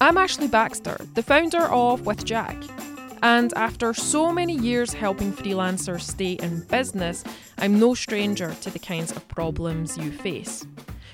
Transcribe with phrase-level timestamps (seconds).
[0.00, 2.56] I'm Ashley Baxter, the founder of With Jack.
[3.20, 7.24] And after so many years helping freelancers stay in business,
[7.58, 10.64] I'm no stranger to the kinds of problems you face.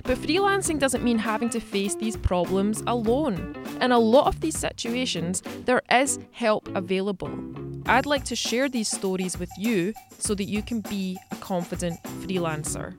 [0.03, 3.57] But freelancing doesn't mean having to face these problems alone.
[3.81, 7.33] In a lot of these situations, there is help available.
[7.87, 12.03] I'd like to share these stories with you so that you can be a confident
[12.03, 12.99] freelancer.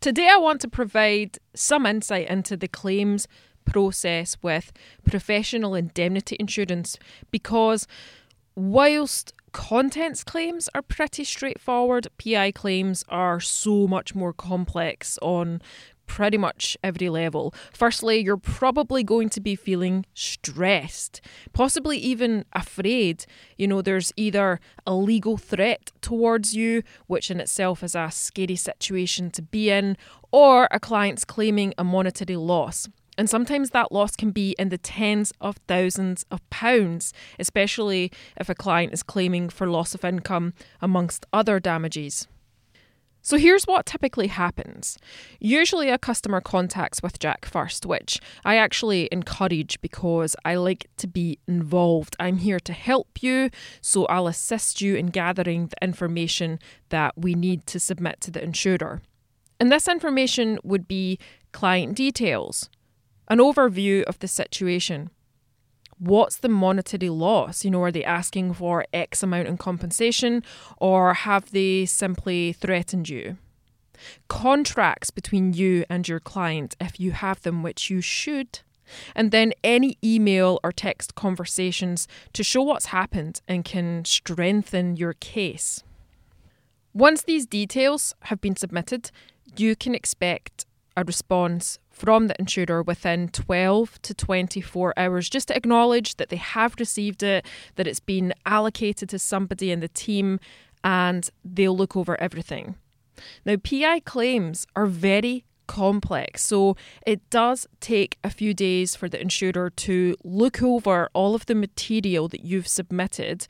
[0.00, 3.26] Today, I want to provide some insight into the claims
[3.66, 4.72] process with
[5.04, 6.98] professional indemnity insurance
[7.30, 7.86] because
[8.54, 15.60] whilst contents claims are pretty straightforward, PI claims are so much more complex on
[16.06, 17.52] pretty much every level.
[17.72, 21.20] Firstly, you're probably going to be feeling stressed,
[21.52, 23.26] possibly even afraid.
[23.56, 28.56] You know, there's either a legal threat towards you, which in itself is a scary
[28.56, 29.96] situation to be in,
[30.30, 32.88] or a client's claiming a monetary loss.
[33.18, 38.48] And sometimes that loss can be in the tens of thousands of pounds, especially if
[38.48, 42.28] a client is claiming for loss of income, amongst other damages.
[43.26, 44.98] So here's what typically happens.
[45.40, 51.08] Usually, a customer contacts with Jack first, which I actually encourage because I like to
[51.08, 52.14] be involved.
[52.20, 57.34] I'm here to help you, so I'll assist you in gathering the information that we
[57.34, 59.02] need to submit to the insurer.
[59.58, 61.18] And this information would be
[61.50, 62.70] client details,
[63.28, 65.10] an overview of the situation.
[65.98, 67.64] What's the monetary loss?
[67.64, 70.42] You know, are they asking for X amount in compensation
[70.76, 73.38] or have they simply threatened you?
[74.28, 78.60] Contracts between you and your client, if you have them, which you should.
[79.14, 85.14] And then any email or text conversations to show what's happened and can strengthen your
[85.14, 85.82] case.
[86.92, 89.10] Once these details have been submitted,
[89.56, 90.66] you can expect
[90.96, 96.36] a response from the insurer within 12 to 24 hours just to acknowledge that they
[96.36, 100.38] have received it, that it's been allocated to somebody in the team,
[100.84, 102.76] and they'll look over everything.
[103.46, 109.20] Now, PI claims are very complex, so it does take a few days for the
[109.20, 113.46] insurer to look over all of the material that you've submitted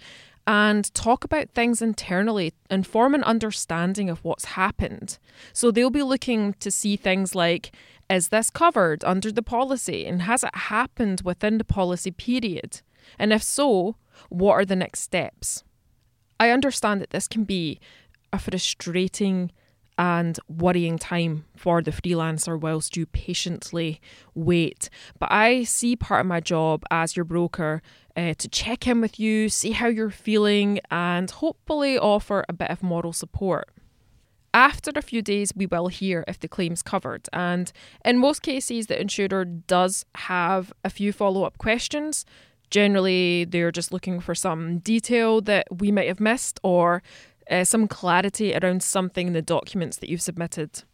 [0.46, 5.18] and talk about things internally and form an understanding of what's happened.
[5.52, 7.72] So they'll be looking to see things like
[8.08, 12.82] is this covered under the policy and has it happened within the policy period?
[13.18, 13.96] And if so,
[14.28, 15.64] what are the next steps?
[16.38, 17.80] I understand that this can be
[18.32, 19.50] a frustrating
[19.98, 24.00] and worrying time for the freelancer whilst you patiently
[24.34, 24.90] wait.
[25.18, 27.80] But I see part of my job as your broker
[28.14, 32.70] uh, to check in with you, see how you're feeling, and hopefully offer a bit
[32.70, 33.70] of moral support.
[34.56, 37.70] After a few days, we will hear if the claim's covered, and
[38.06, 42.24] in most cases, the insurer does have a few follow up questions.
[42.70, 47.02] Generally, they're just looking for some detail that we might have missed or
[47.50, 50.84] uh, some clarity around something in the documents that you've submitted.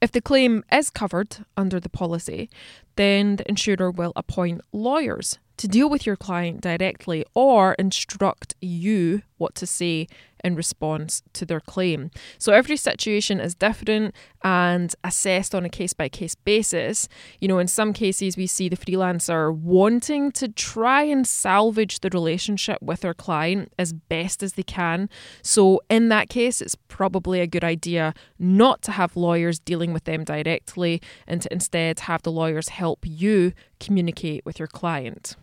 [0.00, 2.48] If the claim is covered under the policy,
[2.94, 9.22] then the insurer will appoint lawyers to deal with your client directly or instruct you
[9.38, 10.06] what to say
[10.44, 12.10] in response to their claim.
[12.38, 17.08] So every situation is different and assessed on a case by case basis.
[17.40, 22.10] You know, in some cases, we see the freelancer wanting to try and salvage the
[22.10, 25.08] relationship with their client as best as they can.
[25.42, 30.04] So, in that case, it's probably a good idea not to have lawyers dealing with
[30.04, 35.36] them directly and to instead have the lawyers help you communicate with your client.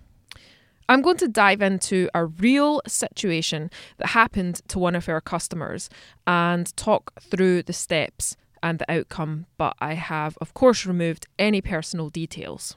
[0.89, 5.89] I'm going to dive into a real situation that happened to one of our customers
[6.27, 11.61] and talk through the steps and the outcome, but I have, of course, removed any
[11.61, 12.75] personal details.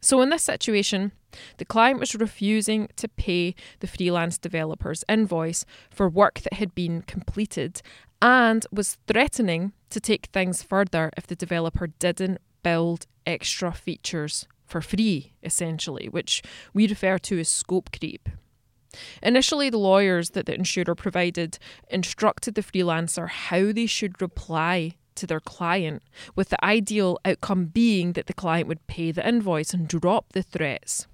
[0.00, 1.12] So, in this situation,
[1.58, 7.02] the client was refusing to pay the freelance developer's invoice for work that had been
[7.02, 7.82] completed
[8.20, 14.80] and was threatening to take things further if the developer didn't build extra features for
[14.80, 16.42] free, essentially, which
[16.72, 18.26] we refer to as scope creep.
[19.22, 21.58] Initially, the lawyers that the insurer provided
[21.90, 26.02] instructed the freelancer how they should reply to their client,
[26.34, 30.42] with the ideal outcome being that the client would pay the invoice and drop the
[30.42, 31.06] threats.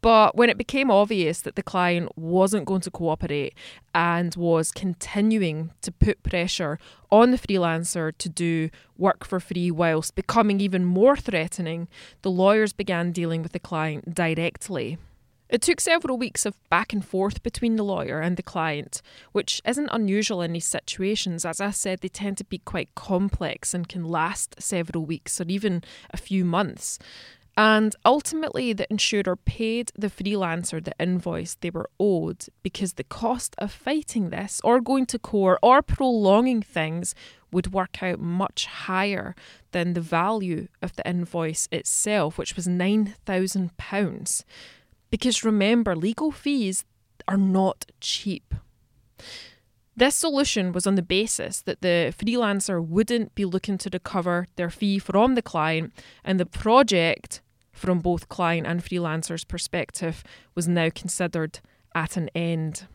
[0.00, 3.54] But when it became obvious that the client wasn't going to cooperate
[3.94, 6.78] and was continuing to put pressure
[7.10, 11.88] on the freelancer to do work for free whilst becoming even more threatening,
[12.22, 14.98] the lawyers began dealing with the client directly.
[15.48, 19.00] It took several weeks of back and forth between the lawyer and the client,
[19.32, 21.46] which isn't unusual in these situations.
[21.46, 25.46] As I said, they tend to be quite complex and can last several weeks or
[25.48, 26.98] even a few months.
[27.58, 33.56] And ultimately, the insurer paid the freelancer the invoice they were owed because the cost
[33.58, 37.16] of fighting this, or going to court, or prolonging things
[37.50, 39.34] would work out much higher
[39.72, 44.44] than the value of the invoice itself, which was £9,000.
[45.10, 46.84] Because remember, legal fees
[47.26, 48.54] are not cheap.
[49.96, 54.70] This solution was on the basis that the freelancer wouldn't be looking to recover their
[54.70, 57.40] fee from the client, and the project
[57.78, 60.22] from both client and freelancer's perspective
[60.54, 61.60] was now considered
[61.94, 62.86] at an end.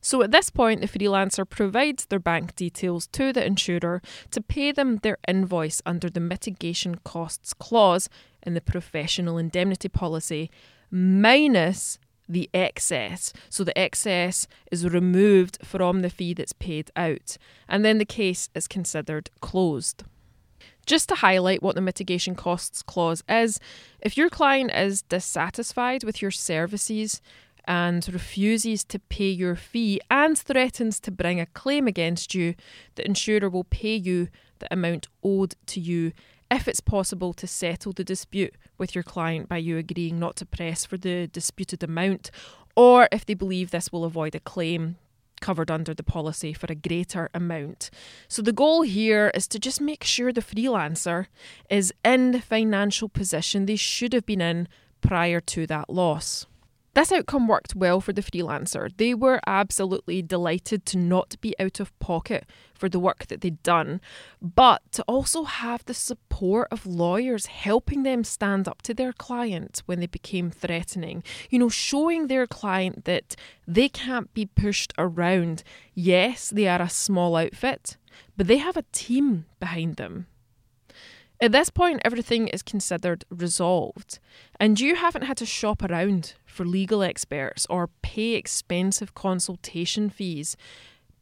[0.00, 4.00] So at this point, the freelancer provides their bank details to the insurer
[4.30, 8.08] to pay them their invoice under the mitigation costs clause
[8.42, 10.50] in the professional indemnity policy,
[10.90, 11.98] minus
[12.28, 13.32] the excess.
[13.50, 17.36] So the excess is removed from the fee that's paid out,
[17.68, 20.04] and then the case is considered closed.
[20.88, 23.60] Just to highlight what the mitigation costs clause is,
[24.00, 27.20] if your client is dissatisfied with your services
[27.66, 32.54] and refuses to pay your fee and threatens to bring a claim against you,
[32.94, 34.28] the insurer will pay you
[34.60, 36.12] the amount owed to you
[36.50, 40.46] if it's possible to settle the dispute with your client by you agreeing not to
[40.46, 42.30] press for the disputed amount,
[42.74, 44.96] or if they believe this will avoid a claim
[45.48, 47.88] covered under the policy for a greater amount.
[48.28, 51.28] So the goal here is to just make sure the freelancer
[51.70, 54.68] is in the financial position they should have been in
[55.00, 56.44] prior to that loss.
[56.98, 58.90] This outcome worked well for the freelancer.
[58.96, 63.62] They were absolutely delighted to not be out of pocket for the work that they'd
[63.62, 64.00] done,
[64.42, 69.80] but to also have the support of lawyers helping them stand up to their client
[69.86, 71.22] when they became threatening.
[71.50, 75.62] You know, showing their client that they can't be pushed around.
[75.94, 77.96] Yes, they are a small outfit,
[78.36, 80.26] but they have a team behind them.
[81.40, 84.18] At this point, everything is considered resolved,
[84.58, 90.56] and you haven't had to shop around for legal experts or pay expensive consultation fees.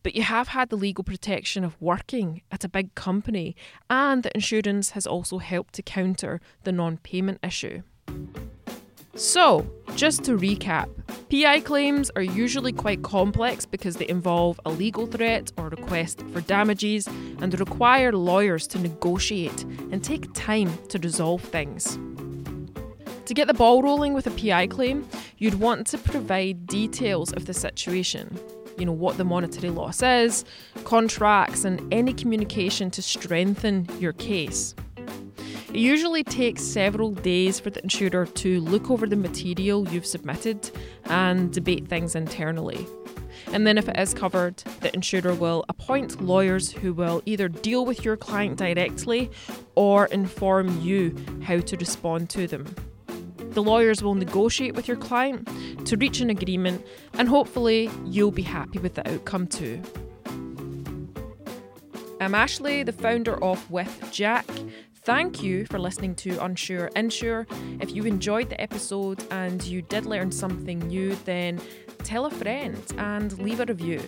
[0.02, 3.54] But you have had the legal protection of working at a big company,
[3.90, 7.82] and the insurance has also helped to counter the non payment issue.
[9.14, 10.88] So, just to recap,
[11.30, 16.40] PI claims are usually quite complex because they involve a legal threat or request for
[16.40, 17.06] damages
[17.42, 21.98] and require lawyers to negotiate and take time to resolve things.
[23.26, 25.04] To get the ball rolling with a PI claim,
[25.38, 28.38] you'd want to provide details of the situation.
[28.78, 30.44] You know, what the monetary loss is,
[30.84, 34.76] contracts, and any communication to strengthen your case.
[35.70, 40.70] It usually takes several days for the insurer to look over the material you've submitted
[41.06, 42.86] and debate things internally.
[43.48, 47.84] And then, if it is covered, the insurer will appoint lawyers who will either deal
[47.84, 49.32] with your client directly
[49.74, 51.12] or inform you
[51.42, 52.66] how to respond to them.
[53.56, 55.48] The lawyers will negotiate with your client
[55.86, 59.80] to reach an agreement, and hopefully, you'll be happy with the outcome too.
[62.20, 64.44] I'm Ashley, the founder of With Jack.
[65.04, 67.46] Thank you for listening to Unsure Insure.
[67.80, 71.58] If you enjoyed the episode and you did learn something new, then
[72.04, 74.02] tell a friend and leave a review.